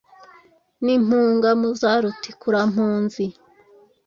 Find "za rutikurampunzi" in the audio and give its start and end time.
1.79-3.25